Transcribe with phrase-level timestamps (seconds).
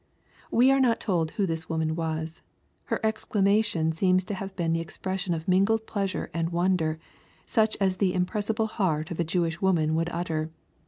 [0.51, 2.41] ]We are not told who this woman was.
[2.85, 6.97] Her exclamation seems to have been the expression of mingled pleasure and wonder,
[7.45, 10.49] such as the impressible heart of a Jewish woman would utter.